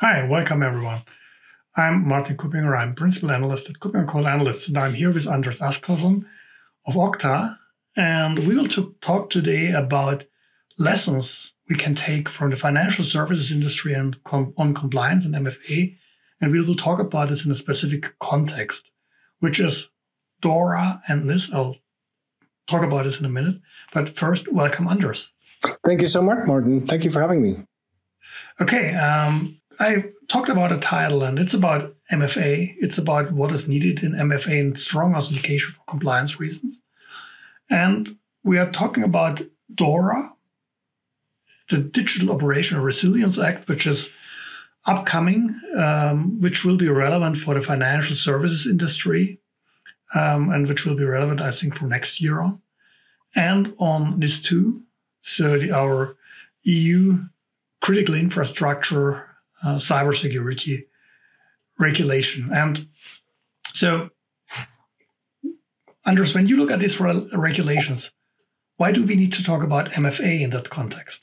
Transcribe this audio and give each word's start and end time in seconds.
Hi, 0.00 0.28
welcome 0.28 0.62
everyone. 0.62 1.04
I'm 1.74 2.06
Martin 2.06 2.36
Kuppinger. 2.36 2.78
I'm 2.78 2.94
principal 2.94 3.30
analyst 3.30 3.70
at 3.70 3.76
KuppingerCole 3.76 4.30
Analysts, 4.30 4.68
and 4.68 4.76
I'm 4.76 4.92
here 4.92 5.10
with 5.10 5.26
Anders 5.26 5.60
Askåsen 5.60 6.26
of 6.86 6.96
Okta. 6.96 7.56
And 7.96 8.46
we 8.46 8.58
will 8.58 8.68
talk 9.00 9.30
today 9.30 9.72
about 9.72 10.24
lessons 10.78 11.54
we 11.70 11.76
can 11.76 11.94
take 11.94 12.28
from 12.28 12.50
the 12.50 12.56
financial 12.56 13.06
services 13.06 13.50
industry 13.50 13.94
and 13.94 14.22
com- 14.24 14.52
on 14.58 14.74
compliance 14.74 15.24
and 15.24 15.34
MFA. 15.34 15.96
And 16.42 16.52
we 16.52 16.60
will 16.60 16.76
talk 16.76 16.98
about 16.98 17.30
this 17.30 17.46
in 17.46 17.50
a 17.50 17.54
specific 17.54 18.18
context, 18.18 18.90
which 19.40 19.58
is 19.58 19.88
DORA 20.42 21.00
and 21.08 21.26
this. 21.26 21.50
I'll 21.50 21.76
talk 22.66 22.82
about 22.82 23.04
this 23.04 23.18
in 23.18 23.24
a 23.24 23.30
minute. 23.30 23.62
But 23.94 24.14
first, 24.14 24.46
welcome, 24.52 24.88
Anders. 24.88 25.30
Thank 25.86 26.02
you 26.02 26.06
so 26.06 26.20
much, 26.20 26.46
Martin. 26.46 26.86
Thank 26.86 27.02
you 27.02 27.10
for 27.10 27.22
having 27.22 27.42
me. 27.42 27.64
Okay. 28.60 28.94
Um, 28.94 29.58
I 29.78 30.04
talked 30.28 30.48
about 30.48 30.72
a 30.72 30.78
title, 30.78 31.22
and 31.22 31.38
it's 31.38 31.54
about 31.54 31.94
MFA. 32.10 32.76
It's 32.78 32.98
about 32.98 33.32
what 33.32 33.52
is 33.52 33.68
needed 33.68 34.02
in 34.02 34.12
MFA 34.12 34.60
and 34.60 34.78
strong 34.78 35.14
authentication 35.14 35.72
for 35.72 35.82
compliance 35.86 36.40
reasons. 36.40 36.80
And 37.68 38.16
we 38.44 38.58
are 38.58 38.70
talking 38.70 39.02
about 39.02 39.42
DORA, 39.74 40.32
the 41.68 41.78
Digital 41.78 42.30
Operational 42.32 42.84
Resilience 42.84 43.38
Act, 43.38 43.68
which 43.68 43.86
is 43.86 44.08
upcoming, 44.86 45.60
um, 45.76 46.40
which 46.40 46.64
will 46.64 46.76
be 46.76 46.88
relevant 46.88 47.36
for 47.36 47.54
the 47.54 47.62
financial 47.62 48.14
services 48.14 48.66
industry, 48.66 49.40
um, 50.14 50.50
and 50.50 50.68
which 50.68 50.86
will 50.86 50.94
be 50.94 51.04
relevant, 51.04 51.40
I 51.40 51.50
think, 51.50 51.74
from 51.74 51.88
next 51.88 52.20
year 52.20 52.40
on. 52.40 52.60
And 53.34 53.74
on 53.78 54.20
NIS2, 54.20 54.80
so 55.22 55.58
the, 55.58 55.72
our 55.72 56.16
EU 56.62 57.24
critical 57.82 58.14
infrastructure 58.14 59.25
uh, 59.64 59.76
cybersecurity 59.76 60.84
regulation. 61.78 62.50
And 62.52 62.88
so, 63.72 64.10
Anders, 66.04 66.34
when 66.34 66.46
you 66.46 66.56
look 66.56 66.70
at 66.70 66.78
these 66.78 67.00
regulations, 67.00 68.10
why 68.76 68.92
do 68.92 69.04
we 69.04 69.16
need 69.16 69.32
to 69.34 69.44
talk 69.44 69.62
about 69.62 69.90
MFA 69.90 70.40
in 70.40 70.50
that 70.50 70.70
context? 70.70 71.22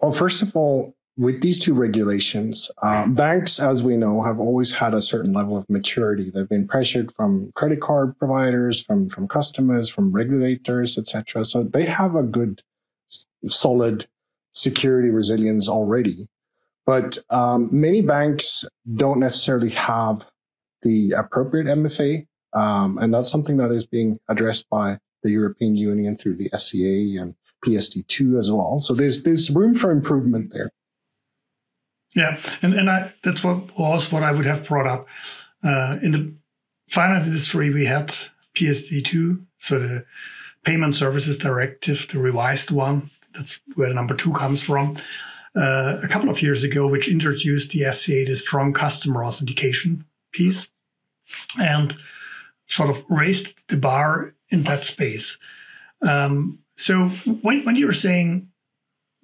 Well, 0.00 0.12
first 0.12 0.42
of 0.42 0.54
all, 0.54 0.94
with 1.16 1.42
these 1.42 1.58
two 1.58 1.74
regulations, 1.74 2.70
uh, 2.82 3.06
banks, 3.06 3.60
as 3.60 3.82
we 3.82 3.96
know, 3.96 4.22
have 4.22 4.38
always 4.38 4.70
had 4.70 4.94
a 4.94 5.02
certain 5.02 5.32
level 5.34 5.56
of 5.56 5.68
maturity. 5.68 6.30
They've 6.30 6.48
been 6.48 6.66
pressured 6.66 7.12
from 7.12 7.52
credit 7.54 7.80
card 7.82 8.16
providers, 8.18 8.80
from 8.80 9.08
from 9.08 9.28
customers, 9.28 9.90
from 9.90 10.12
regulators, 10.12 10.96
etc. 10.96 11.44
So 11.44 11.62
they 11.62 11.84
have 11.84 12.14
a 12.14 12.22
good, 12.22 12.62
solid 13.48 14.06
security 14.52 15.10
resilience 15.10 15.68
already. 15.68 16.28
But 16.86 17.18
um, 17.30 17.68
many 17.70 18.02
banks 18.02 18.64
don't 18.94 19.20
necessarily 19.20 19.70
have 19.70 20.26
the 20.82 21.12
appropriate 21.12 21.66
MFA. 21.66 22.26
Um, 22.52 22.98
and 22.98 23.14
that's 23.14 23.30
something 23.30 23.58
that 23.58 23.70
is 23.70 23.86
being 23.86 24.18
addressed 24.28 24.68
by 24.70 24.98
the 25.22 25.30
European 25.30 25.76
Union 25.76 26.16
through 26.16 26.36
the 26.36 26.50
SCA 26.56 27.20
and 27.20 27.34
PSD2 27.64 28.38
as 28.38 28.50
well. 28.50 28.80
So 28.80 28.94
there's 28.94 29.22
there's 29.22 29.50
room 29.50 29.74
for 29.74 29.90
improvement 29.90 30.52
there. 30.52 30.72
Yeah, 32.14 32.40
and 32.62 32.74
and 32.74 32.90
I, 32.90 33.12
that's 33.22 33.44
what 33.44 33.78
was 33.78 34.10
what 34.10 34.22
I 34.22 34.32
would 34.32 34.46
have 34.46 34.66
brought 34.66 34.86
up 34.86 35.06
uh, 35.62 35.98
in 36.02 36.12
the 36.12 36.34
finance 36.90 37.26
industry. 37.26 37.70
We 37.70 37.86
had 37.86 38.14
PSD2, 38.56 39.44
so 39.60 39.78
the 39.78 40.04
Payment 40.64 40.96
Services 40.96 41.36
Directive, 41.36 42.06
the 42.10 42.18
revised 42.18 42.70
one, 42.70 43.10
that's 43.34 43.60
where 43.74 43.92
number 43.92 44.14
two 44.14 44.32
comes 44.32 44.62
from. 44.62 44.96
Uh, 45.56 45.98
a 46.02 46.08
couple 46.08 46.30
of 46.30 46.40
years 46.40 46.62
ago, 46.62 46.86
which 46.86 47.08
introduced 47.08 47.70
the 47.70 47.92
SCA, 47.92 48.24
the 48.24 48.36
strong 48.36 48.72
customer 48.72 49.24
authentication 49.24 50.04
piece, 50.32 50.68
and 51.58 51.96
sort 52.68 52.88
of 52.88 53.02
raised 53.08 53.54
the 53.68 53.76
bar 53.76 54.32
in 54.50 54.62
that 54.62 54.84
space. 54.84 55.36
Um, 56.02 56.60
so 56.76 57.08
when, 57.42 57.64
when 57.64 57.74
you're 57.74 57.92
saying 57.92 58.48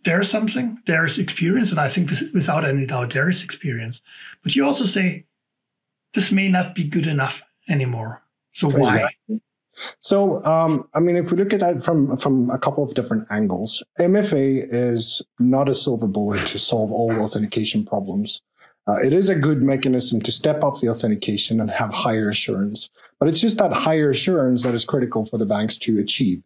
there's 0.05 0.29
something, 0.29 0.79
there's 0.87 1.19
experience, 1.19 1.71
and 1.71 1.81
I 1.81 1.89
think 1.89 2.11
without 2.35 2.65
any 2.65 2.87
doubt 2.87 3.13
there 3.13 3.29
is 3.29 3.43
experience, 3.45 4.01
but 4.43 4.57
you 4.57 4.65
also 4.65 4.85
say 4.85 5.25
this 6.15 6.33
may 6.33 6.49
not 6.49 6.75
be 6.75 6.85
good 6.85 7.07
enough 7.07 7.43
anymore. 7.69 8.23
So 8.53 8.69
why? 8.69 8.95
Exactly. 8.97 9.41
So, 10.01 10.45
um, 10.45 10.89
I 10.95 11.01
mean, 11.01 11.17
if 11.17 11.31
we 11.31 11.37
look 11.37 11.53
at 11.53 11.61
that 11.61 11.85
from 11.85 12.17
from 12.17 12.51
a 12.51 12.59
couple 12.59 12.85
of 12.85 12.95
different 12.95 13.27
angles, 13.31 13.83
MFA 13.99 14.67
is 14.71 15.23
not 15.39 15.69
a 15.69 15.75
silver 15.75 16.07
bullet 16.07 16.47
to 16.49 16.59
solve 16.59 16.93
all 16.93 17.13
authentication 17.21 17.85
problems. 17.85 18.41
Uh, 18.89 18.95
it 18.95 19.13
is 19.13 19.29
a 19.29 19.35
good 19.35 19.63
mechanism 19.63 20.21
to 20.21 20.31
step 20.31 20.63
up 20.63 20.79
the 20.79 20.89
authentication 20.89 21.61
and 21.61 21.71
have 21.71 21.91
higher 21.93 22.31
assurance, 22.31 22.89
but 23.19 23.29
it's 23.29 23.41
just 23.41 23.59
that 23.59 23.73
higher 23.73 24.11
assurance 24.11 24.63
that 24.63 24.75
is 24.75 24.85
critical 24.85 25.25
for 25.25 25.39
the 25.39 25.47
banks 25.47 25.77
to 25.77 25.99
achieve, 25.99 26.43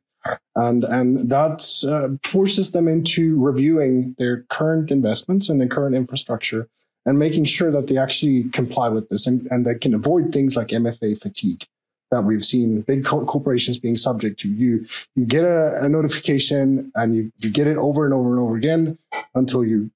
and 0.57 0.85
and 0.85 1.29
that 1.31 1.63
uh, 1.87 2.17
forces 2.27 2.71
them 2.73 2.89
into 2.89 3.39
reviewing 3.41 4.15
their 4.19 4.43
current 4.45 4.91
investments 4.91 5.49
and 5.49 5.61
their 5.61 5.69
current 5.69 5.95
infrastructure 5.95 6.69
and 7.07 7.19
making 7.19 7.45
sure 7.45 7.71
that 7.71 7.87
they 7.87 7.97
actually 7.97 8.45
comply 8.51 8.89
with 8.89 9.09
this 9.09 9.27
and, 9.27 9.47
and 9.51 9.67
they 9.67 9.75
can 9.75 9.95
avoid 9.95 10.33
things 10.33 10.55
like 10.55 10.69
MFA 10.69 11.19
fatigue 11.19 11.67
that 12.11 12.25
we've 12.25 12.45
seen 12.45 12.83
big 12.83 13.05
corporations 13.05 13.79
being 13.79 13.97
subject 13.97 14.41
to. 14.41 14.49
You 14.49 14.87
you 15.15 15.25
get 15.25 15.45
a, 15.45 15.85
a, 15.85 15.89
notification 15.89 16.91
and 16.95 17.15
you, 17.15 17.33
you 17.39 17.51
get 17.51 17.67
it 17.67 17.77
over 17.77 18.05
and 18.05 18.13
over 18.13 18.31
and 18.31 18.41
over 18.41 18.57
again 18.57 18.99
until 19.35 19.65
you 19.65 19.91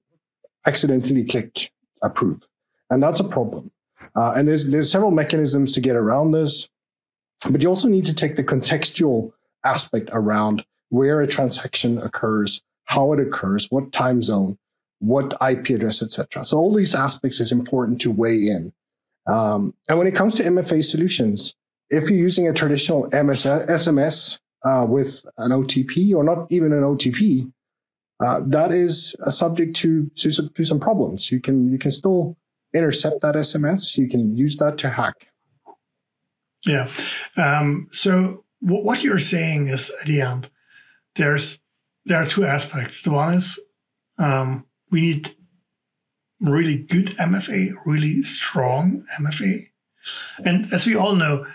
accidentally 0.65 1.25
click 1.25 1.71
approve, 2.01 2.47
and 2.89 3.01
that's 3.01 3.19
a 3.19 3.23
problem. 3.23 3.71
Uh, 4.15 4.33
and 4.35 4.47
there's 4.47 4.71
there's 4.71 4.91
several 4.91 5.11
mechanisms 5.11 5.73
to 5.73 5.81
get 5.81 5.95
around 5.95 6.31
this, 6.31 6.69
but 7.49 7.61
you 7.61 7.69
also 7.69 7.87
need 7.87 8.05
to 8.05 8.13
take 8.13 8.35
the 8.35 8.43
contextual 8.43 9.31
aspect 9.63 10.09
around 10.13 10.65
where 10.89 11.21
a 11.21 11.27
transaction 11.27 11.97
occurs, 11.97 12.61
how 12.85 13.11
it 13.13 13.19
occurs, 13.19 13.67
what 13.71 13.91
time 13.91 14.23
zone, 14.23 14.57
what 14.99 15.33
IP 15.45 15.71
address, 15.71 16.01
etc. 16.01 16.45
So 16.45 16.57
all 16.57 16.73
these 16.73 16.95
aspects 16.95 17.39
is 17.39 17.51
important 17.51 17.99
to 18.01 18.11
weigh 18.11 18.47
in. 18.47 18.71
Um, 19.27 19.73
and 19.89 19.97
when 19.97 20.07
it 20.07 20.15
comes 20.15 20.35
to 20.35 20.43
MFA 20.43 20.83
solutions, 20.83 21.55
if 21.89 22.09
you're 22.09 22.19
using 22.19 22.47
a 22.47 22.53
traditional 22.53 23.03
MS, 23.11 23.45
SMS 23.45 24.39
uh, 24.65 24.85
with 24.87 25.25
an 25.37 25.51
OTP 25.51 26.13
or 26.13 26.23
not 26.23 26.47
even 26.49 26.73
an 26.73 26.81
OTP, 26.81 27.51
uh, 28.23 28.39
that 28.45 28.71
is 28.71 29.15
subject 29.29 29.75
to, 29.77 30.09
to, 30.15 30.31
to 30.31 30.65
some 30.65 30.79
problems. 30.79 31.31
You 31.31 31.41
can 31.41 31.71
you 31.71 31.77
can 31.77 31.91
still 31.91 32.37
intercept 32.73 33.21
that 33.21 33.35
SMS. 33.35 33.97
You 33.97 34.07
can 34.07 34.35
use 34.37 34.55
that 34.57 34.77
to 34.79 34.89
hack. 34.89 35.27
Yeah. 36.65 36.89
Um, 37.37 37.89
so 37.91 38.43
w- 38.63 38.83
what 38.83 39.03
you're 39.03 39.19
saying 39.19 39.67
is 39.67 39.91
at 40.01 40.07
the 40.07 40.21
end, 40.21 40.49
there's 41.15 41.59
there 42.05 42.21
are 42.21 42.25
two 42.25 42.45
aspects. 42.45 43.01
The 43.01 43.11
one 43.11 43.33
is 43.33 43.59
um, 44.17 44.65
we 44.91 45.01
need 45.01 45.35
really 46.39 46.77
good 46.77 47.07
MFA, 47.17 47.73
really 47.85 48.23
strong 48.23 49.05
MFA, 49.19 49.67
and 50.43 50.71
as 50.73 50.85
we 50.85 50.95
all 50.95 51.15
know, 51.15 51.45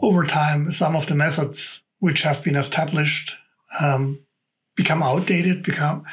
over 0.00 0.24
time, 0.24 0.70
some 0.72 0.96
of 0.96 1.06
the 1.06 1.14
methods 1.14 1.82
which 2.00 2.22
have 2.22 2.42
been 2.42 2.56
established 2.56 3.34
um, 3.80 4.20
become 4.76 5.02
outdated, 5.02 5.62
become 5.62 6.04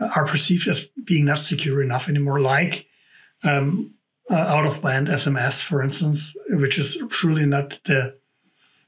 uh, 0.00 0.10
are 0.14 0.26
perceived 0.26 0.68
as 0.68 0.86
being 1.04 1.24
not 1.24 1.42
secure 1.42 1.82
enough 1.82 2.08
anymore. 2.08 2.40
Like 2.40 2.86
um, 3.44 3.94
uh, 4.30 4.34
out 4.34 4.66
of 4.66 4.82
band 4.82 5.08
SMS, 5.08 5.62
for 5.62 5.82
instance, 5.82 6.34
which 6.50 6.78
is 6.78 6.96
truly 7.10 7.46
not 7.46 7.78
the 7.84 8.16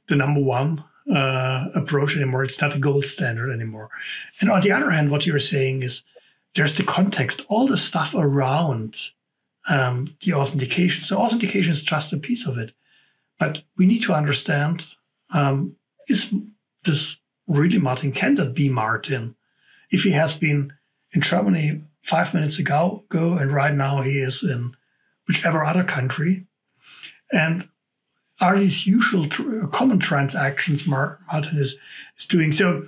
the 0.09 0.17
number 0.17 0.41
one 0.41 0.85
uh, 1.13 1.67
approach 1.75 2.17
anymore. 2.17 2.45
It's 2.45 2.61
not 2.61 2.73
the 2.73 2.79
gold 2.79 3.07
standard 3.07 3.51
anymore. 3.51 3.91
And 4.41 4.51
on 4.51 4.61
the 4.61 4.73
other 4.73 4.91
hand, 4.91 5.11
what 5.11 5.27
you're 5.27 5.39
saying 5.39 5.83
is 5.83 6.03
there's 6.55 6.77
the 6.77 6.85
context, 6.85 7.43
all 7.49 7.67
the 7.67 7.77
stuff 7.77 8.15
around 8.15 8.97
um, 9.69 10.15
the 10.23 10.35
authentication. 10.35 11.05
So 11.05 11.19
authentication 11.19 11.73
is 11.73 11.83
just 11.83 12.13
a 12.13 12.19
piece 12.19 12.47
of 12.47 12.59
it. 12.59 12.73
But 13.45 13.63
we 13.77 13.87
need 13.87 14.03
to 14.05 14.15
understand 14.15 14.87
um, 15.35 15.77
is 16.09 16.33
this 16.85 17.17
really 17.47 17.79
Martin? 17.79 18.11
Can 18.11 18.37
that 18.37 18.55
be 18.55 18.71
Martin? 18.71 19.35
If 19.91 20.03
he 20.03 20.13
has 20.13 20.33
been 20.33 20.73
in 21.13 21.21
Germany 21.21 21.83
five 22.03 22.33
minutes 22.33 22.59
ago, 22.59 23.05
go 23.11 23.35
and 23.35 23.53
right 23.53 23.75
now 23.75 24.01
he 24.01 24.19
is 24.19 24.43
in 24.43 24.75
whichever 25.29 25.63
other 25.63 25.85
country, 25.85 26.47
and 27.33 27.69
are 28.41 28.59
these 28.59 28.87
usual 28.87 29.29
tr- 29.29 29.67
common 29.67 29.99
transactions 29.99 30.87
Martin 30.87 31.59
is, 31.59 31.77
is 32.19 32.27
doing? 32.27 32.51
So, 32.51 32.87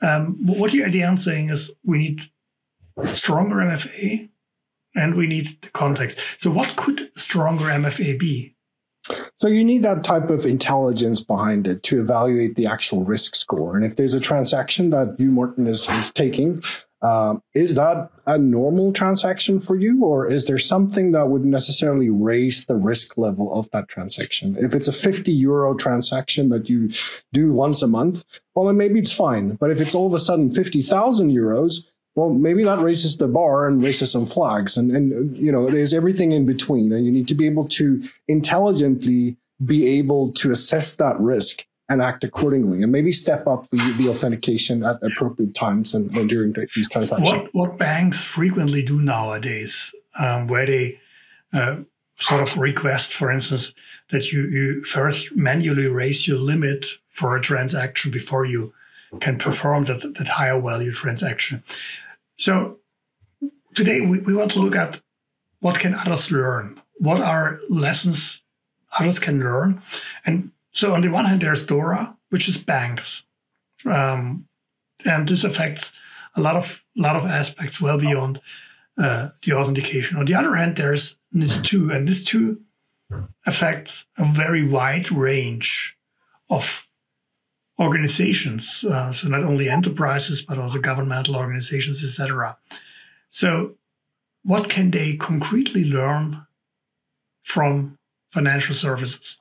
um, 0.00 0.38
what 0.46 0.72
you're 0.72 0.86
again 0.86 1.18
saying 1.18 1.50
is 1.50 1.70
we 1.84 1.98
need 1.98 2.22
stronger 3.04 3.56
MFA 3.56 4.30
and 4.96 5.14
we 5.14 5.26
need 5.26 5.58
the 5.60 5.68
context. 5.70 6.18
So, 6.38 6.50
what 6.50 6.76
could 6.76 7.10
stronger 7.18 7.66
MFA 7.66 8.18
be? 8.18 8.54
So 9.36 9.48
you 9.48 9.64
need 9.64 9.82
that 9.82 10.04
type 10.04 10.30
of 10.30 10.44
intelligence 10.44 11.20
behind 11.20 11.66
it 11.66 11.82
to 11.84 12.00
evaluate 12.00 12.56
the 12.56 12.66
actual 12.66 13.04
risk 13.04 13.34
score. 13.34 13.76
And 13.76 13.84
if 13.84 13.96
there's 13.96 14.14
a 14.14 14.20
transaction 14.20 14.90
that 14.90 15.16
you, 15.18 15.30
Martin, 15.30 15.66
is, 15.66 15.88
is 15.88 16.10
taking, 16.10 16.62
Um, 17.02 17.42
is 17.54 17.76
that 17.76 18.10
a 18.26 18.36
normal 18.36 18.92
transaction 18.92 19.58
for 19.58 19.74
you, 19.74 20.04
or 20.04 20.30
is 20.30 20.44
there 20.44 20.58
something 20.58 21.12
that 21.12 21.28
would 21.28 21.44
necessarily 21.44 22.10
raise 22.10 22.66
the 22.66 22.76
risk 22.76 23.16
level 23.16 23.54
of 23.54 23.70
that 23.70 23.88
transaction? 23.88 24.56
If 24.60 24.74
it's 24.74 24.88
a 24.88 24.92
50 24.92 25.32
euro 25.32 25.74
transaction 25.74 26.50
that 26.50 26.68
you 26.68 26.90
do 27.32 27.52
once 27.52 27.80
a 27.80 27.88
month, 27.88 28.24
well, 28.54 28.66
then 28.66 28.76
maybe 28.76 28.98
it's 28.98 29.12
fine. 29.12 29.54
But 29.54 29.70
if 29.70 29.80
it's 29.80 29.94
all 29.94 30.06
of 30.06 30.12
a 30.12 30.18
sudden 30.18 30.52
50,000 30.52 31.30
euros, 31.30 31.84
well, 32.14 32.30
maybe 32.30 32.64
that 32.64 32.78
raises 32.80 33.16
the 33.16 33.28
bar 33.28 33.68
and 33.68 33.82
raises 33.82 34.12
some 34.12 34.26
flags. 34.26 34.76
And, 34.76 34.90
and, 34.90 35.36
you 35.36 35.52
know, 35.52 35.70
there's 35.70 35.94
everything 35.94 36.32
in 36.32 36.44
between. 36.44 36.92
And 36.92 37.06
you 37.06 37.12
need 37.12 37.28
to 37.28 37.34
be 37.34 37.46
able 37.46 37.68
to 37.68 38.02
intelligently 38.28 39.36
be 39.64 39.86
able 39.98 40.32
to 40.32 40.50
assess 40.50 40.94
that 40.94 41.18
risk 41.20 41.66
and 41.88 42.00
act 42.00 42.22
accordingly 42.22 42.82
and 42.82 42.92
maybe 42.92 43.10
step 43.10 43.46
up 43.46 43.68
the, 43.70 43.94
the 43.98 44.08
authentication 44.08 44.84
at 44.84 45.02
appropriate 45.02 45.54
times 45.54 45.92
and, 45.92 46.16
and 46.16 46.28
during 46.28 46.54
these 46.74 46.88
transactions. 46.88 47.30
What, 47.30 47.54
what 47.54 47.78
banks 47.78 48.24
frequently 48.24 48.82
do 48.82 49.00
nowadays, 49.00 49.92
um, 50.18 50.46
where 50.46 50.66
they 50.66 51.00
uh, 51.52 51.78
sort 52.18 52.42
of 52.42 52.56
request, 52.56 53.12
for 53.12 53.30
instance, 53.30 53.72
that 54.10 54.32
you, 54.32 54.42
you 54.42 54.84
first 54.84 55.34
manually 55.34 55.88
raise 55.88 56.28
your 56.28 56.38
limit 56.38 56.86
for 57.08 57.36
a 57.36 57.40
transaction 57.40 58.10
before 58.10 58.44
you 58.44 58.72
can 59.18 59.38
perform 59.38 59.86
that, 59.86 60.02
that 60.02 60.28
higher 60.28 60.60
value 60.60 60.92
transaction. 60.92 61.62
So 62.38 62.78
today 63.74 64.00
we, 64.00 64.20
we 64.20 64.34
want 64.34 64.52
to 64.52 64.60
look 64.60 64.76
at 64.76 65.00
what 65.60 65.78
can 65.78 65.94
others 65.94 66.30
learn? 66.30 66.80
What 66.98 67.20
are 67.20 67.60
lessons 67.68 68.42
others 68.98 69.18
can 69.18 69.40
learn? 69.40 69.82
And 70.24 70.50
so 70.72 70.94
on 70.94 71.02
the 71.02 71.08
one 71.08 71.24
hand, 71.24 71.42
there's 71.42 71.66
DORA, 71.66 72.16
which 72.30 72.48
is 72.48 72.56
banks, 72.56 73.22
um, 73.84 74.46
and 75.04 75.28
this 75.28 75.44
affects 75.44 75.90
a 76.36 76.40
lot 76.40 76.56
of 76.56 76.82
lot 76.96 77.16
of 77.16 77.24
aspects 77.24 77.80
well 77.80 77.98
beyond 77.98 78.40
uh, 78.98 79.30
the 79.44 79.52
authentication. 79.52 80.16
On 80.16 80.26
the 80.26 80.34
other 80.34 80.54
hand, 80.54 80.76
there's 80.76 81.16
NIS2, 81.34 81.94
and 81.94 82.08
NIS2 82.08 82.58
affects 83.46 84.04
a 84.18 84.24
very 84.32 84.66
wide 84.66 85.10
range 85.10 85.96
of 86.48 86.86
organizations. 87.80 88.84
Uh, 88.84 89.12
so 89.12 89.28
not 89.28 89.42
only 89.42 89.68
enterprises, 89.68 90.42
but 90.42 90.58
also 90.58 90.78
governmental 90.78 91.34
organizations, 91.34 92.04
etc. 92.04 92.56
So, 93.30 93.76
what 94.42 94.68
can 94.68 94.90
they 94.90 95.16
concretely 95.16 95.84
learn 95.84 96.46
from 97.42 97.98
financial 98.32 98.74
services? 98.74 99.36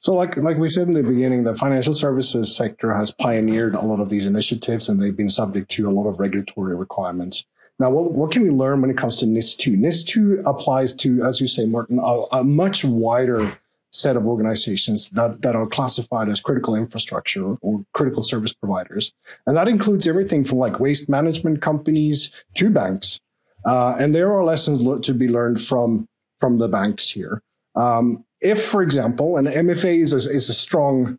So, 0.00 0.14
like 0.14 0.36
like 0.36 0.58
we 0.58 0.68
said 0.68 0.88
in 0.88 0.94
the 0.94 1.02
beginning, 1.02 1.44
the 1.44 1.54
financial 1.54 1.94
services 1.94 2.56
sector 2.56 2.94
has 2.94 3.10
pioneered 3.10 3.74
a 3.74 3.80
lot 3.80 4.00
of 4.00 4.08
these 4.08 4.26
initiatives, 4.26 4.88
and 4.88 5.00
they've 5.00 5.16
been 5.16 5.28
subject 5.28 5.70
to 5.72 5.88
a 5.88 5.90
lot 5.90 6.08
of 6.08 6.20
regulatory 6.20 6.76
requirements. 6.76 7.44
Now, 7.78 7.90
what, 7.90 8.12
what 8.12 8.30
can 8.30 8.42
we 8.42 8.50
learn 8.50 8.80
when 8.80 8.90
it 8.90 8.96
comes 8.98 9.18
to 9.18 9.26
NIS2? 9.26 9.76
NIS2 9.76 10.46
applies 10.46 10.94
to, 10.96 11.24
as 11.24 11.40
you 11.40 11.48
say, 11.48 11.64
Martin, 11.64 11.98
a, 11.98 12.22
a 12.32 12.44
much 12.44 12.84
wider 12.84 13.58
set 14.02 14.16
of 14.16 14.26
organizations 14.26 15.08
that, 15.10 15.42
that 15.42 15.54
are 15.54 15.66
classified 15.66 16.28
as 16.28 16.40
critical 16.40 16.74
infrastructure 16.74 17.56
or 17.60 17.84
critical 17.92 18.22
service 18.22 18.52
providers. 18.52 19.12
And 19.46 19.56
that 19.56 19.68
includes 19.68 20.06
everything 20.06 20.44
from 20.44 20.58
like 20.58 20.80
waste 20.80 21.08
management 21.08 21.62
companies 21.62 22.30
to 22.56 22.70
banks. 22.70 23.20
Uh, 23.64 23.94
and 23.98 24.14
there 24.14 24.32
are 24.32 24.42
lessons 24.42 24.80
to 25.06 25.14
be 25.14 25.28
learned 25.28 25.60
from, 25.60 26.08
from 26.40 26.58
the 26.58 26.68
banks 26.68 27.08
here. 27.08 27.40
Um, 27.76 28.24
if, 28.40 28.62
for 28.64 28.82
example, 28.82 29.36
an 29.36 29.46
MFA 29.46 30.00
is 30.00 30.12
a, 30.12 30.30
is 30.30 30.48
a 30.48 30.54
strong 30.54 31.18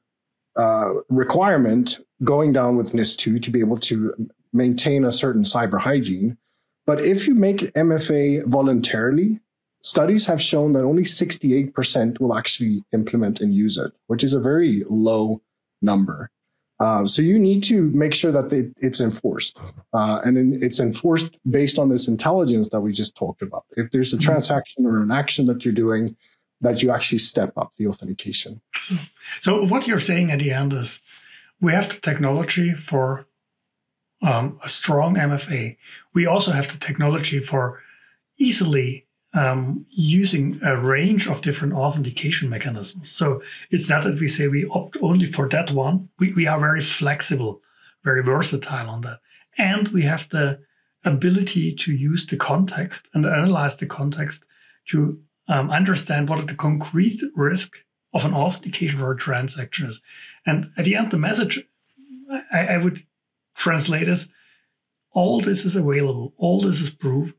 uh, 0.58 0.94
requirement 1.10 2.00
going 2.24 2.54
down 2.54 2.76
with 2.76 2.92
NIS2 2.92 3.42
to 3.42 3.50
be 3.50 3.60
able 3.60 3.78
to 3.78 4.14
maintain 4.52 5.06
a 5.06 5.12
certain 5.12 5.44
cyber 5.44 5.80
hygiene. 5.80 6.38
But 6.86 7.04
if 7.04 7.28
you 7.28 7.36
make 7.36 7.74
MFA 7.74 8.46
voluntarily, 8.46 9.40
studies 9.84 10.26
have 10.26 10.42
shown 10.42 10.74
that 10.74 10.84
only 10.84 11.04
68% 11.04 12.20
will 12.20 12.36
actually 12.36 12.84
implement 12.94 13.40
and 13.42 13.54
use 13.54 13.78
it, 13.78 13.92
which 14.08 14.24
is 14.24 14.34
a 14.34 14.40
very 14.40 14.84
low 14.90 15.42
number. 15.82 16.32
Uh, 16.80 17.06
so 17.06 17.22
you 17.22 17.38
need 17.38 17.64
to 17.64 17.84
make 17.92 18.14
sure 18.14 18.32
that 18.32 18.52
it, 18.52 18.74
it's 18.78 19.00
enforced, 19.00 19.60
uh, 19.94 20.20
and 20.26 20.64
it's 20.64 20.80
enforced 20.80 21.38
based 21.50 21.78
on 21.78 21.90
this 21.90 22.08
intelligence 22.08 22.70
that 22.70 22.82
we 22.82 22.92
just 22.92 23.16
talked 23.16 23.42
about. 23.42 23.66
If 23.78 23.92
there's 23.92 24.12
a 24.12 24.18
mm-hmm. 24.18 24.32
transaction 24.32 24.86
or 24.86 25.02
an 25.02 25.12
action 25.12 25.46
that 25.46 25.64
you're 25.64 25.74
doing 25.74 26.16
that 26.62 26.82
you 26.82 26.92
actually 26.92 27.18
step 27.18 27.52
up 27.58 27.74
the 27.78 27.88
authentication. 27.88 28.62
So, 28.82 28.96
so 29.42 29.66
what 29.66 29.86
you're 29.86 30.00
saying 30.00 30.32
at 30.32 30.40
the 30.40 30.52
end 30.52 30.74
is 30.74 31.00
we 31.62 31.74
have 31.74 31.90
the 31.90 32.00
technology 32.00 32.74
for 32.74 33.28
um, 34.22 34.60
a 34.64 34.70
strong 34.70 35.16
MFA. 35.16 35.76
We 36.14 36.26
also 36.26 36.52
have 36.52 36.72
the 36.72 36.78
technology 36.78 37.40
for 37.40 37.82
easily 38.38 39.06
um, 39.34 39.86
using 39.90 40.60
a 40.64 40.80
range 40.80 41.28
of 41.28 41.42
different 41.42 41.74
authentication 41.74 42.50
mechanisms. 42.50 43.12
So 43.12 43.42
it's 43.72 43.90
not 43.90 44.04
that 44.04 44.20
we 44.20 44.28
say 44.28 44.48
we 44.48 44.66
opt 44.68 44.98
only 45.02 45.26
for 45.26 45.50
that 45.50 45.72
one. 45.72 46.10
We, 46.20 46.34
we 46.34 46.48
are 46.48 46.60
very 46.60 46.82
flexible, 46.82 47.62
very 48.04 48.24
versatile 48.24 48.90
on 48.90 49.02
that. 49.02 49.20
And 49.58 49.88
we 49.90 50.04
have 50.04 50.28
the 50.30 50.60
ability 51.06 51.76
to 51.76 51.92
use 51.92 52.26
the 52.26 52.38
context 52.38 53.08
and 53.14 53.26
analyze 53.26 53.76
the 53.76 53.86
context 53.86 54.44
to 54.90 55.20
um, 55.48 55.70
understand 55.72 56.30
what 56.30 56.48
the 56.48 56.56
concrete 56.56 57.22
risk 57.36 57.76
of 58.14 58.26
an 58.26 58.34
authentication 58.34 59.02
or 59.02 59.12
a 59.12 59.18
transaction 59.18 59.88
is. 59.88 60.00
And 60.46 60.72
at 60.78 60.86
the 60.86 60.96
end, 60.96 61.12
the 61.12 61.18
message 61.18 61.64
I, 62.52 62.68
I 62.68 62.78
would 62.78 63.06
translate 63.56 64.08
as 64.08 64.28
all 65.12 65.42
this 65.42 65.66
is 65.66 65.76
available, 65.76 66.34
all 66.38 66.62
this 66.62 66.80
is 66.80 66.90
proof. 66.90 67.34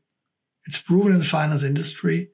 It's 0.65 0.79
proven 0.79 1.13
in 1.13 1.19
the 1.19 1.25
finance 1.25 1.63
industry. 1.63 2.29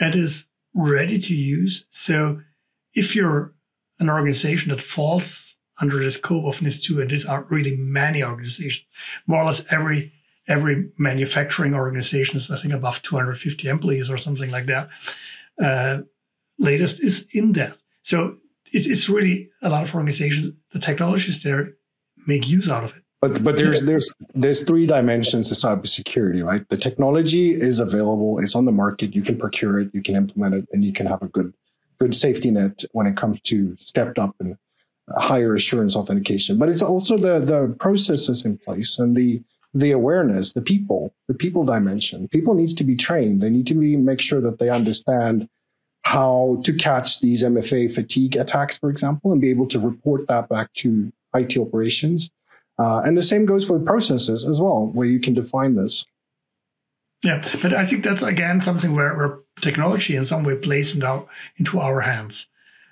It 0.00 0.14
is 0.14 0.46
ready 0.74 1.18
to 1.18 1.34
use. 1.34 1.86
So 1.90 2.40
if 2.94 3.14
you're 3.14 3.54
an 4.00 4.10
organization 4.10 4.70
that 4.70 4.82
falls 4.82 5.54
under 5.80 6.02
the 6.02 6.10
scope 6.10 6.44
of 6.44 6.60
NIS2, 6.60 7.00
and 7.00 7.10
these 7.10 7.24
are 7.24 7.46
really 7.50 7.76
many 7.76 8.22
organizations, 8.22 8.84
more 9.26 9.42
or 9.42 9.46
less 9.46 9.64
every 9.70 10.12
every 10.46 10.90
manufacturing 10.98 11.74
organization 11.74 12.36
is, 12.36 12.50
I 12.50 12.56
think, 12.56 12.74
above 12.74 13.00
250 13.02 13.66
employees 13.66 14.10
or 14.10 14.18
something 14.18 14.50
like 14.50 14.66
that. 14.66 14.90
Uh, 15.58 16.02
latest 16.58 17.02
is 17.02 17.26
in 17.32 17.52
that. 17.52 17.78
So 18.02 18.36
it, 18.72 18.86
it's 18.86 19.08
really 19.08 19.50
a 19.62 19.70
lot 19.70 19.82
of 19.82 19.94
organizations, 19.94 20.54
the 20.72 20.78
technologies 20.80 21.42
there 21.42 21.72
make 22.26 22.48
use 22.48 22.68
out 22.68 22.84
of 22.84 22.94
it. 22.94 23.03
But 23.24 23.42
but 23.42 23.56
there's 23.56 23.80
there's 23.80 24.12
there's 24.34 24.60
three 24.64 24.86
dimensions 24.86 25.48
to 25.48 25.54
cybersecurity, 25.54 26.44
right? 26.44 26.68
The 26.68 26.76
technology 26.76 27.58
is 27.58 27.80
available, 27.80 28.38
it's 28.38 28.54
on 28.54 28.66
the 28.66 28.72
market, 28.72 29.14
you 29.14 29.22
can 29.22 29.38
procure 29.38 29.80
it, 29.80 29.88
you 29.94 30.02
can 30.02 30.14
implement 30.14 30.54
it, 30.56 30.68
and 30.72 30.84
you 30.84 30.92
can 30.92 31.06
have 31.06 31.22
a 31.22 31.28
good 31.28 31.54
good 31.96 32.14
safety 32.14 32.50
net 32.50 32.84
when 32.92 33.06
it 33.06 33.16
comes 33.16 33.40
to 33.44 33.74
stepped 33.78 34.18
up 34.18 34.34
and 34.40 34.58
higher 35.16 35.54
assurance 35.54 35.96
authentication. 35.96 36.58
But 36.58 36.68
it's 36.68 36.82
also 36.82 37.16
the 37.16 37.40
the 37.40 37.74
processes 37.80 38.44
in 38.44 38.58
place 38.58 38.98
and 38.98 39.16
the 39.16 39.42
the 39.72 39.92
awareness, 39.92 40.52
the 40.52 40.60
people, 40.60 41.14
the 41.26 41.38
people 41.44 41.64
dimension. 41.64 42.28
People 42.28 42.52
needs 42.52 42.74
to 42.74 42.84
be 42.84 42.94
trained. 42.94 43.40
They 43.40 43.48
need 43.48 43.66
to 43.68 43.74
be 43.74 43.96
make 43.96 44.20
sure 44.20 44.42
that 44.42 44.58
they 44.58 44.68
understand 44.68 45.48
how 46.02 46.60
to 46.64 46.74
catch 46.74 47.22
these 47.22 47.42
MFA 47.42 47.90
fatigue 47.90 48.36
attacks, 48.36 48.76
for 48.76 48.90
example, 48.90 49.32
and 49.32 49.40
be 49.40 49.48
able 49.48 49.68
to 49.68 49.80
report 49.80 50.28
that 50.28 50.50
back 50.50 50.74
to 50.74 51.10
IT 51.34 51.56
operations. 51.56 52.30
Uh, 52.78 53.00
and 53.04 53.16
the 53.16 53.22
same 53.22 53.46
goes 53.46 53.68
with 53.68 53.86
processes 53.86 54.44
as 54.44 54.60
well, 54.60 54.90
where 54.92 55.06
you 55.06 55.20
can 55.20 55.34
define 55.34 55.76
this. 55.76 56.04
Yeah, 57.22 57.42
but 57.62 57.72
I 57.72 57.84
think 57.84 58.04
that's 58.04 58.22
again 58.22 58.60
something 58.60 58.94
where, 58.94 59.16
where 59.16 59.38
technology 59.60 60.16
in 60.16 60.24
some 60.24 60.44
way 60.44 60.56
plays 60.56 60.94
into, 60.94 61.24
into 61.56 61.80
our 61.80 62.00
hands. 62.00 62.46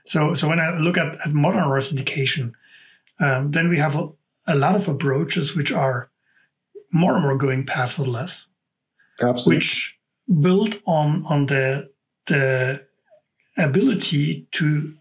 So, 0.07 0.35
so 0.35 0.49
when 0.49 0.61
I 0.61 0.79
look 0.79 0.97
at, 0.97 1.15
at 1.21 1.33
modern 1.33 1.65
authentication, 1.65 2.55
um, 3.21 3.51
then 3.51 3.69
we 3.69 3.79
have 3.79 3.95
a, 3.95 4.09
a 4.47 4.57
lot 4.57 4.75
of 4.75 4.89
approaches 4.89 5.55
which 5.55 5.71
are 5.71 6.11
more 6.93 7.15
and 7.15 7.23
more 7.23 7.37
going 7.37 7.67
passwordless, 7.67 8.45
Absolutely. 9.21 9.57
which 9.59 9.97
build 10.41 10.81
on 10.87 11.25
on 11.27 11.47
the 11.47 11.91
the 12.27 12.85
ability 13.59 14.47
to 14.53 14.95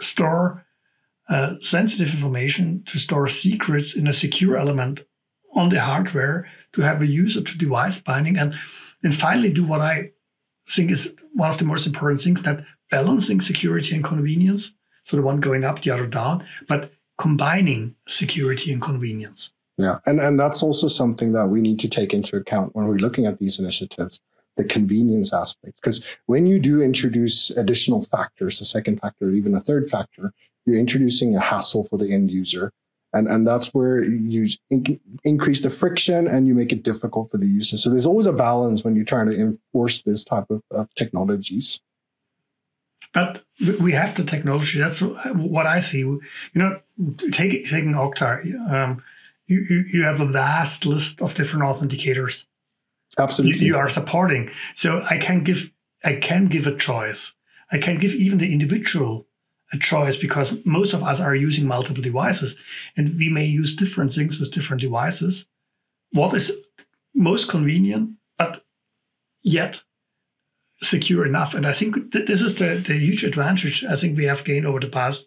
store 0.00 0.64
uh, 1.28 1.54
sensitive 1.60 2.12
information, 2.12 2.82
to 2.86 2.98
store 2.98 3.28
secrets 3.28 3.94
in 3.94 4.06
a 4.06 4.12
secure 4.12 4.56
element 4.56 5.00
on 5.54 5.68
the 5.68 5.80
hardware, 5.80 6.48
to 6.72 6.80
have 6.82 7.02
a 7.02 7.06
user 7.06 7.42
to 7.42 7.58
device 7.58 7.98
binding, 7.98 8.38
and 8.38 8.54
and 9.02 9.14
finally 9.14 9.52
do 9.52 9.64
what 9.64 9.80
I 9.80 10.10
think 10.68 10.90
is 10.90 11.14
one 11.34 11.50
of 11.50 11.58
the 11.58 11.64
most 11.64 11.86
important 11.86 12.20
things 12.20 12.42
that 12.42 12.64
balancing 12.90 13.40
security 13.40 13.94
and 13.94 14.04
convenience. 14.04 14.72
So 15.04 15.16
the 15.16 15.22
one 15.22 15.40
going 15.40 15.64
up, 15.64 15.82
the 15.82 15.90
other 15.90 16.06
down, 16.06 16.44
but 16.68 16.92
combining 17.18 17.94
security 18.06 18.72
and 18.72 18.80
convenience. 18.80 19.50
Yeah, 19.78 19.98
and 20.06 20.20
and 20.20 20.38
that's 20.38 20.62
also 20.62 20.88
something 20.88 21.32
that 21.32 21.46
we 21.46 21.60
need 21.60 21.78
to 21.80 21.88
take 21.88 22.12
into 22.12 22.36
account 22.36 22.74
when 22.74 22.86
we're 22.86 22.96
looking 22.96 23.26
at 23.26 23.38
these 23.38 23.58
initiatives, 23.58 24.20
the 24.56 24.64
convenience 24.64 25.32
aspect. 25.32 25.76
Because 25.76 26.04
when 26.26 26.46
you 26.46 26.58
do 26.58 26.82
introduce 26.82 27.50
additional 27.50 28.02
factors, 28.02 28.60
a 28.60 28.64
second 28.64 29.00
factor, 29.00 29.26
or 29.26 29.32
even 29.32 29.54
a 29.54 29.60
third 29.60 29.90
factor, 29.90 30.32
you're 30.66 30.78
introducing 30.78 31.36
a 31.36 31.40
hassle 31.40 31.86
for 31.88 31.98
the 31.98 32.12
end 32.12 32.30
user. 32.30 32.72
And, 33.14 33.28
and 33.28 33.46
that's 33.46 33.68
where 33.74 34.02
you 34.02 34.48
in- 34.70 34.98
increase 35.22 35.60
the 35.60 35.70
friction 35.70 36.26
and 36.26 36.46
you 36.46 36.54
make 36.54 36.72
it 36.72 36.82
difficult 36.82 37.30
for 37.30 37.36
the 37.36 37.46
user. 37.46 37.76
So 37.76 37.90
there's 37.90 38.06
always 38.06 38.26
a 38.26 38.32
balance 38.32 38.84
when 38.84 38.96
you're 38.96 39.04
trying 39.04 39.26
to 39.26 39.38
enforce 39.38 40.02
this 40.02 40.24
type 40.24 40.46
of, 40.50 40.62
of 40.70 40.88
technologies. 40.94 41.80
But 43.12 43.44
we 43.80 43.92
have 43.92 44.14
the 44.14 44.24
technology. 44.24 44.78
That's 44.78 45.02
what 45.02 45.66
I 45.66 45.80
see. 45.80 45.98
You 45.98 46.20
know, 46.54 46.80
take, 47.32 47.68
taking 47.68 47.92
Okta, 47.92 48.72
um, 48.72 49.02
you, 49.46 49.60
you, 49.68 49.84
you 49.92 50.02
have 50.04 50.20
a 50.20 50.26
vast 50.26 50.86
list 50.86 51.20
of 51.20 51.34
different 51.34 51.64
authenticators. 51.64 52.46
Absolutely, 53.18 53.60
you, 53.60 53.72
you 53.72 53.76
are 53.76 53.90
supporting. 53.90 54.50
So 54.74 55.04
I 55.10 55.18
can 55.18 55.44
give 55.44 55.70
I 56.04 56.14
can 56.14 56.46
give 56.46 56.66
a 56.66 56.74
choice. 56.74 57.32
I 57.70 57.78
can 57.78 57.98
give 57.98 58.14
even 58.14 58.38
the 58.38 58.52
individual 58.52 59.26
a 59.72 59.78
choice 59.78 60.16
because 60.16 60.52
most 60.64 60.92
of 60.92 61.02
us 61.02 61.20
are 61.20 61.34
using 61.34 61.66
multiple 61.66 62.02
devices 62.02 62.54
and 62.96 63.16
we 63.16 63.28
may 63.28 63.44
use 63.44 63.74
different 63.74 64.12
things 64.12 64.38
with 64.38 64.52
different 64.52 64.82
devices. 64.82 65.46
What 66.12 66.34
is 66.34 66.52
most 67.14 67.48
convenient, 67.48 68.10
but 68.38 68.64
yet 69.42 69.82
secure 70.82 71.26
enough? 71.26 71.54
And 71.54 71.66
I 71.66 71.72
think 71.72 72.12
th- 72.12 72.26
this 72.26 72.42
is 72.42 72.56
the, 72.56 72.82
the 72.86 72.98
huge 72.98 73.24
advantage 73.24 73.84
I 73.84 73.96
think 73.96 74.16
we 74.16 74.24
have 74.26 74.44
gained 74.44 74.66
over 74.66 74.80
the 74.80 74.88
past 74.88 75.26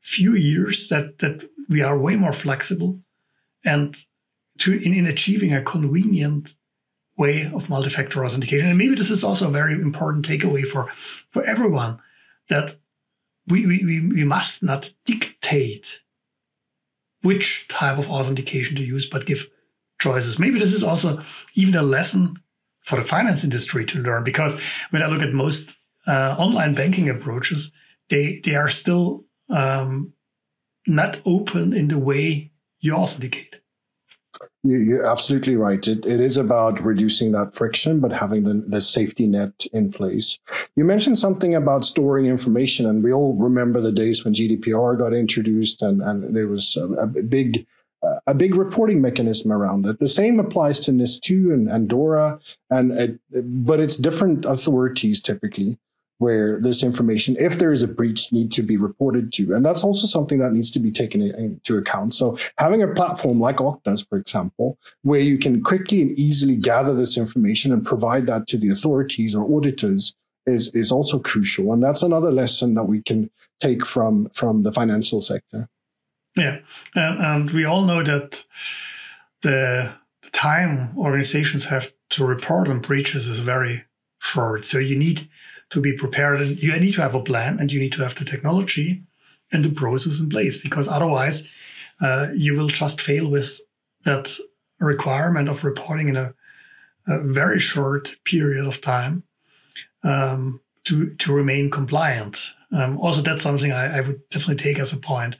few 0.00 0.34
years 0.34 0.88
that, 0.88 1.18
that 1.18 1.48
we 1.68 1.82
are 1.82 1.98
way 1.98 2.16
more 2.16 2.32
flexible 2.32 3.00
and 3.64 3.96
to 4.58 4.72
in, 4.72 4.94
in 4.94 5.06
achieving 5.06 5.52
a 5.54 5.62
convenient 5.62 6.54
way 7.16 7.50
of 7.52 7.68
multi-factor 7.68 8.24
authentication. 8.24 8.68
And 8.68 8.78
maybe 8.78 8.94
this 8.94 9.10
is 9.10 9.24
also 9.24 9.48
a 9.48 9.52
very 9.52 9.74
important 9.74 10.26
takeaway 10.26 10.66
for, 10.66 10.90
for 11.30 11.44
everyone 11.44 12.00
that 12.48 12.76
we, 13.48 13.66
we, 13.66 13.84
we 14.00 14.24
must 14.24 14.62
not 14.62 14.90
dictate 15.04 16.00
which 17.22 17.66
type 17.68 17.98
of 17.98 18.10
authentication 18.10 18.76
to 18.76 18.82
use, 18.82 19.06
but 19.06 19.26
give 19.26 19.46
choices. 20.00 20.38
Maybe 20.38 20.58
this 20.58 20.72
is 20.72 20.82
also 20.82 21.22
even 21.54 21.74
a 21.74 21.82
lesson 21.82 22.36
for 22.82 22.96
the 22.96 23.02
finance 23.02 23.44
industry 23.44 23.84
to 23.86 23.98
learn 23.98 24.24
because 24.24 24.54
when 24.90 25.02
I 25.02 25.06
look 25.06 25.22
at 25.22 25.32
most 25.32 25.74
uh, 26.06 26.34
online 26.38 26.74
banking 26.74 27.08
approaches, 27.08 27.70
they 28.10 28.40
they 28.44 28.56
are 28.56 28.68
still 28.68 29.24
um, 29.48 30.12
not 30.86 31.18
open 31.24 31.72
in 31.72 31.88
the 31.88 31.98
way 31.98 32.50
you 32.80 32.94
authenticate. 32.94 33.61
You're 34.64 35.04
absolutely 35.04 35.56
right. 35.56 35.86
It, 35.88 36.06
it 36.06 36.20
is 36.20 36.36
about 36.36 36.80
reducing 36.80 37.32
that 37.32 37.52
friction, 37.52 37.98
but 37.98 38.12
having 38.12 38.44
the, 38.44 38.64
the 38.68 38.80
safety 38.80 39.26
net 39.26 39.66
in 39.72 39.90
place. 39.90 40.38
You 40.76 40.84
mentioned 40.84 41.18
something 41.18 41.52
about 41.56 41.84
storing 41.84 42.26
information, 42.26 42.86
and 42.86 43.02
we 43.02 43.12
all 43.12 43.34
remember 43.34 43.80
the 43.80 43.90
days 43.90 44.24
when 44.24 44.34
GDPR 44.34 44.96
got 44.96 45.12
introduced, 45.12 45.82
and, 45.82 46.00
and 46.00 46.34
there 46.34 46.46
was 46.46 46.76
a, 46.76 46.84
a 46.92 47.06
big 47.06 47.66
uh, 48.04 48.18
a 48.26 48.34
big 48.34 48.56
reporting 48.56 49.00
mechanism 49.00 49.52
around 49.52 49.86
it. 49.86 50.00
The 50.00 50.08
same 50.08 50.40
applies 50.40 50.80
to 50.80 50.90
NIS2 50.90 51.54
and, 51.54 51.70
and 51.70 51.88
DORA, 51.88 52.40
and 52.70 52.92
it, 52.92 53.20
but 53.64 53.78
it's 53.78 53.96
different 53.96 54.44
authorities 54.44 55.22
typically 55.22 55.78
where 56.22 56.60
this 56.60 56.84
information, 56.84 57.36
if 57.40 57.58
there 57.58 57.72
is 57.72 57.82
a 57.82 57.88
breach, 57.88 58.32
need 58.32 58.52
to 58.52 58.62
be 58.62 58.76
reported 58.76 59.32
to. 59.32 59.54
And 59.54 59.64
that's 59.64 59.82
also 59.82 60.06
something 60.06 60.38
that 60.38 60.52
needs 60.52 60.70
to 60.70 60.78
be 60.78 60.92
taken 60.92 61.20
into 61.20 61.76
account. 61.76 62.14
So 62.14 62.38
having 62.58 62.80
a 62.80 62.94
platform 62.94 63.40
like 63.40 63.56
Okta's, 63.56 64.02
for 64.02 64.18
example, 64.18 64.78
where 65.02 65.18
you 65.18 65.36
can 65.36 65.64
quickly 65.64 66.00
and 66.00 66.12
easily 66.12 66.54
gather 66.54 66.94
this 66.94 67.18
information 67.18 67.72
and 67.72 67.84
provide 67.84 68.28
that 68.28 68.46
to 68.46 68.56
the 68.56 68.70
authorities 68.70 69.34
or 69.34 69.44
auditors 69.52 70.14
is, 70.46 70.68
is 70.74 70.92
also 70.92 71.18
crucial. 71.18 71.72
And 71.72 71.82
that's 71.82 72.04
another 72.04 72.30
lesson 72.30 72.74
that 72.74 72.84
we 72.84 73.02
can 73.02 73.28
take 73.58 73.84
from, 73.84 74.30
from 74.32 74.62
the 74.62 74.70
financial 74.70 75.20
sector. 75.20 75.68
Yeah. 76.36 76.58
And, 76.94 77.18
and 77.18 77.50
we 77.50 77.64
all 77.64 77.82
know 77.82 78.04
that 78.04 78.44
the, 79.42 79.92
the 80.22 80.30
time 80.30 80.96
organizations 80.96 81.64
have 81.64 81.90
to 82.10 82.24
report 82.24 82.68
on 82.68 82.78
breaches 82.78 83.26
is 83.26 83.40
very 83.40 83.82
short. 84.20 84.64
So 84.64 84.78
you 84.78 84.96
need 84.96 85.28
to 85.72 85.80
be 85.80 85.92
prepared. 85.92 86.40
And 86.40 86.62
you 86.62 86.78
need 86.78 86.94
to 86.94 87.02
have 87.02 87.14
a 87.14 87.22
plan 87.22 87.58
and 87.58 87.72
you 87.72 87.80
need 87.80 87.92
to 87.94 88.02
have 88.02 88.14
the 88.14 88.24
technology 88.24 89.02
and 89.50 89.64
the 89.64 89.70
process 89.70 90.20
in 90.20 90.28
place 90.28 90.56
because 90.56 90.88
otherwise 90.88 91.42
uh, 92.00 92.28
you 92.34 92.54
will 92.54 92.68
just 92.68 93.00
fail 93.00 93.28
with 93.28 93.60
that 94.04 94.30
requirement 94.80 95.48
of 95.48 95.64
reporting 95.64 96.08
in 96.08 96.16
a, 96.16 96.34
a 97.06 97.18
very 97.20 97.58
short 97.58 98.16
period 98.24 98.66
of 98.66 98.80
time 98.80 99.22
um, 100.02 100.60
to, 100.84 101.14
to 101.16 101.32
remain 101.32 101.70
compliant. 101.70 102.38
Um, 102.72 102.98
also, 102.98 103.20
that's 103.20 103.42
something 103.42 103.70
I, 103.70 103.98
I, 103.98 104.00
would 104.00 104.28
definitely 104.30 104.62
take 104.62 104.78
as 104.78 104.92
a 104.92 104.96
point. 104.96 105.36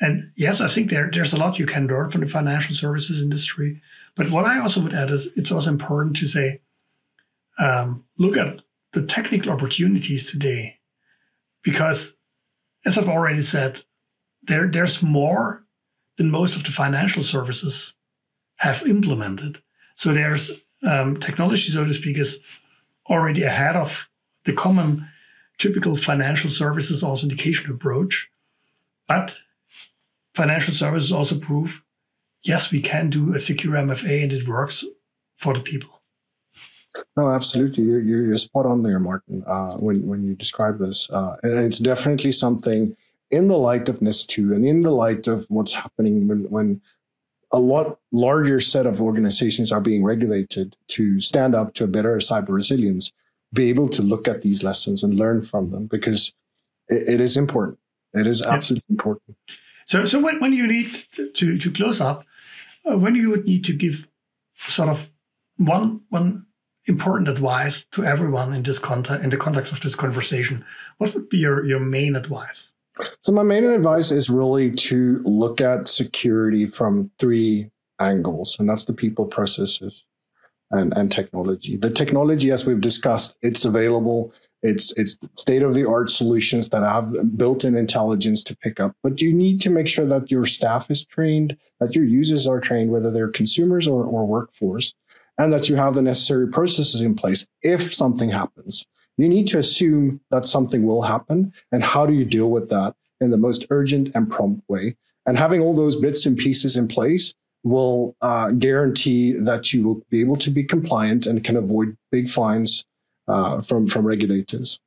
And 0.00 0.32
yes, 0.34 0.60
I 0.60 0.68
think 0.68 0.90
there, 0.90 1.10
there's 1.12 1.34
a 1.34 1.36
lot 1.36 1.58
you 1.58 1.66
can 1.66 1.86
learn 1.86 2.10
from 2.10 2.22
the 2.22 2.26
financial 2.26 2.74
services 2.74 3.22
industry. 3.22 3.80
But 4.16 4.30
what 4.30 4.46
I 4.46 4.58
also 4.58 4.80
would 4.80 4.94
add 4.94 5.10
is 5.10 5.28
it's 5.36 5.52
also 5.52 5.68
important 5.68 6.16
to 6.16 6.26
say, 6.26 6.60
um, 7.58 8.04
look 8.16 8.38
at 8.38 8.62
the 8.92 9.06
technical 9.06 9.50
opportunities 9.52 10.30
today. 10.30 10.78
Because 11.62 12.14
as 12.86 12.96
i've 12.96 13.08
already 13.08 13.42
said 13.42 13.82
there 14.42 14.68
there's 14.68 15.02
more 15.02 15.64
than 16.16 16.30
most 16.30 16.56
of 16.56 16.64
the 16.64 16.70
financial 16.70 17.22
services 17.22 17.94
have 18.56 18.86
implemented. 18.86 19.62
So 19.96 20.12
there's 20.12 20.50
um, 20.82 21.18
technology 21.18 21.70
so 21.70 21.84
to 21.84 21.94
speak 21.94 22.18
is 22.18 22.38
already 23.08 23.42
ahead 23.42 23.76
of 23.76 24.08
the 24.44 24.52
common 24.52 25.08
typical 25.58 25.96
financial 25.96 26.50
services 26.50 27.02
authentication 27.02 27.70
approach. 27.70 28.30
But 29.08 29.36
financial 30.34 30.74
services 30.74 31.12
also 31.12 31.38
prove 31.38 31.82
yes 32.42 32.70
we 32.70 32.80
can 32.80 33.10
do 33.10 33.34
a 33.34 33.38
secure 33.38 33.74
mfa 33.74 34.22
and 34.22 34.32
it 34.32 34.48
works 34.48 34.84
for 35.36 35.54
the 35.54 35.60
people 35.60 35.99
no, 37.16 37.30
absolutely. 37.30 37.84
You're, 37.84 38.00
you're 38.00 38.36
spot 38.36 38.66
on 38.66 38.82
there, 38.82 38.98
Martin, 38.98 39.44
uh, 39.46 39.74
when, 39.74 40.06
when 40.06 40.24
you 40.24 40.34
describe 40.34 40.78
this. 40.78 41.08
Uh, 41.10 41.36
and 41.42 41.58
it's 41.58 41.78
definitely 41.78 42.32
something 42.32 42.96
in 43.30 43.48
the 43.48 43.56
light 43.56 43.88
of 43.88 44.00
NIS2 44.00 44.54
and 44.54 44.66
in 44.66 44.82
the 44.82 44.90
light 44.90 45.28
of 45.28 45.46
what's 45.48 45.72
happening 45.72 46.26
when, 46.26 46.50
when 46.50 46.80
a 47.52 47.58
lot 47.58 47.98
larger 48.12 48.60
set 48.60 48.86
of 48.86 49.00
organizations 49.00 49.72
are 49.72 49.80
being 49.80 50.04
regulated 50.04 50.76
to 50.88 51.20
stand 51.20 51.54
up 51.54 51.74
to 51.74 51.84
a 51.84 51.88
better 51.88 52.16
cyber 52.16 52.50
resilience, 52.50 53.12
be 53.52 53.68
able 53.68 53.88
to 53.88 54.02
look 54.02 54.28
at 54.28 54.42
these 54.42 54.62
lessons 54.62 55.02
and 55.02 55.14
learn 55.14 55.42
from 55.42 55.70
them 55.70 55.86
because 55.86 56.32
it, 56.88 57.08
it 57.08 57.20
is 57.20 57.36
important. 57.36 57.78
It 58.14 58.26
is 58.26 58.42
absolutely 58.42 58.84
yeah. 58.88 58.94
important. 58.94 59.36
So, 59.86 60.04
so 60.04 60.20
when, 60.20 60.40
when 60.40 60.52
you 60.52 60.66
need 60.66 60.92
to, 61.12 61.58
to 61.58 61.70
close 61.72 62.00
up, 62.00 62.24
uh, 62.84 62.96
when 62.96 63.14
you 63.14 63.30
would 63.30 63.44
need 63.44 63.64
to 63.64 63.72
give 63.72 64.08
sort 64.58 64.88
of 64.88 65.10
one 65.56 66.00
one 66.08 66.46
important 66.90 67.28
advice 67.28 67.86
to 67.92 68.04
everyone 68.04 68.52
in 68.52 68.62
this 68.62 68.78
context, 68.78 69.24
in 69.24 69.30
the 69.30 69.36
context 69.36 69.72
of 69.72 69.80
this 69.80 69.94
conversation, 69.94 70.62
what 70.98 71.14
would 71.14 71.28
be 71.30 71.38
your, 71.38 71.64
your 71.64 71.80
main 71.80 72.16
advice? 72.16 72.72
So 73.22 73.32
my 73.32 73.42
main 73.42 73.64
advice 73.64 74.10
is 74.10 74.28
really 74.28 74.72
to 74.72 75.22
look 75.24 75.62
at 75.62 75.88
security 75.88 76.66
from 76.66 77.10
three 77.18 77.70
angles, 77.98 78.56
and 78.58 78.68
that's 78.68 78.84
the 78.84 78.92
people, 78.92 79.24
processes, 79.24 80.04
and, 80.70 80.92
and 80.94 81.10
technology. 81.10 81.76
The 81.76 81.90
technology, 81.90 82.50
as 82.50 82.66
we've 82.66 82.80
discussed, 82.80 83.36
it's 83.40 83.64
available. 83.64 84.34
It's 84.62 84.92
it's 84.98 85.16
state 85.38 85.62
of 85.62 85.72
the 85.72 85.88
art 85.88 86.10
solutions 86.10 86.68
that 86.68 86.82
have 86.82 87.14
built-in 87.38 87.76
intelligence 87.76 88.42
to 88.44 88.56
pick 88.56 88.78
up. 88.78 88.92
But 89.02 89.22
you 89.22 89.32
need 89.32 89.62
to 89.62 89.70
make 89.70 89.88
sure 89.88 90.04
that 90.06 90.30
your 90.30 90.44
staff 90.44 90.90
is 90.90 91.04
trained, 91.04 91.56
that 91.80 91.94
your 91.94 92.04
users 92.04 92.46
are 92.46 92.60
trained, 92.60 92.90
whether 92.90 93.10
they're 93.10 93.28
consumers 93.28 93.88
or, 93.88 94.04
or 94.04 94.26
workforce, 94.26 94.92
and 95.40 95.54
that 95.54 95.70
you 95.70 95.76
have 95.76 95.94
the 95.94 96.02
necessary 96.02 96.46
processes 96.48 97.00
in 97.00 97.14
place 97.14 97.46
if 97.62 97.94
something 97.94 98.28
happens. 98.28 98.84
You 99.16 99.26
need 99.26 99.46
to 99.48 99.58
assume 99.58 100.20
that 100.30 100.46
something 100.46 100.86
will 100.86 101.00
happen. 101.00 101.54
And 101.72 101.82
how 101.82 102.04
do 102.04 102.12
you 102.12 102.26
deal 102.26 102.50
with 102.50 102.68
that 102.68 102.94
in 103.22 103.30
the 103.30 103.38
most 103.38 103.66
urgent 103.70 104.10
and 104.14 104.30
prompt 104.30 104.62
way? 104.68 104.96
And 105.24 105.38
having 105.38 105.62
all 105.62 105.74
those 105.74 105.96
bits 105.96 106.26
and 106.26 106.36
pieces 106.36 106.76
in 106.76 106.88
place 106.88 107.32
will 107.62 108.16
uh, 108.20 108.50
guarantee 108.50 109.32
that 109.32 109.72
you 109.72 109.82
will 109.82 110.02
be 110.10 110.20
able 110.20 110.36
to 110.36 110.50
be 110.50 110.62
compliant 110.62 111.24
and 111.24 111.42
can 111.42 111.56
avoid 111.56 111.96
big 112.12 112.28
fines 112.28 112.84
uh, 113.26 113.62
from, 113.62 113.86
from 113.88 114.06
regulators. 114.06 114.78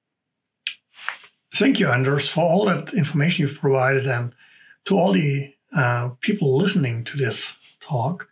Thank 1.56 1.80
you, 1.80 1.90
Anders, 1.90 2.30
for 2.30 2.42
all 2.42 2.66
that 2.66 2.94
information 2.94 3.44
you've 3.44 3.60
provided 3.60 4.06
and 4.06 4.34
to 4.86 5.00
all 5.00 5.14
the 5.14 5.52
uh, 5.76 6.10
people 6.22 6.58
listening 6.58 7.04
to 7.06 7.18
this 7.18 7.54
talk. 7.80 8.28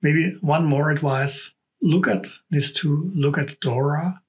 Maybe 0.00 0.36
one 0.40 0.64
more 0.64 0.90
advice 0.90 1.50
look 1.80 2.08
at 2.08 2.26
NIS2, 2.52 3.12
look 3.14 3.38
at 3.38 3.60
DORA 3.60 4.20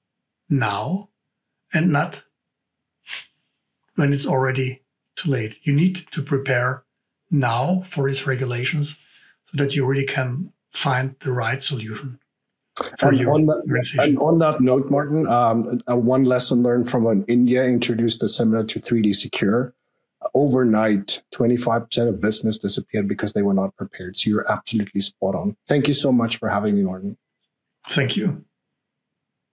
now 0.48 1.08
and 1.72 1.92
not 1.92 2.22
when 3.96 4.12
it's 4.12 4.26
already 4.26 4.82
too 5.16 5.30
late. 5.30 5.60
You 5.62 5.72
need 5.72 5.96
to 6.12 6.22
prepare 6.22 6.84
now 7.30 7.82
for 7.86 8.08
these 8.08 8.26
regulations 8.26 8.96
so 9.46 9.62
that 9.62 9.74
you 9.74 9.84
really 9.84 10.06
can 10.06 10.52
find 10.72 11.14
the 11.20 11.32
right 11.32 11.62
solution. 11.62 12.18
For 12.98 13.08
and, 13.08 13.28
on 13.28 13.46
that, 13.46 13.94
and 13.98 14.18
on 14.20 14.38
that 14.38 14.60
note, 14.60 14.90
Martin, 14.90 15.26
um, 15.28 15.80
uh, 15.90 15.96
one 15.96 16.24
lesson 16.24 16.62
learned 16.62 16.88
from 16.88 17.04
when 17.04 17.24
India 17.24 17.64
introduced 17.64 18.22
a 18.22 18.28
similar 18.28 18.64
to 18.64 18.78
3D 18.78 19.14
Secure 19.14 19.74
overnight 20.34 21.22
25% 21.34 22.08
of 22.08 22.20
business 22.20 22.58
disappeared 22.58 23.08
because 23.08 23.32
they 23.32 23.42
were 23.42 23.54
not 23.54 23.74
prepared. 23.76 24.16
So 24.18 24.30
you're 24.30 24.50
absolutely 24.50 25.00
spot 25.00 25.34
on. 25.34 25.56
Thank 25.66 25.88
you 25.88 25.94
so 25.94 26.12
much 26.12 26.36
for 26.36 26.48
having 26.48 26.76
me, 26.76 26.82
Martin. 26.82 27.16
Thank 27.88 28.16
you. 28.16 28.44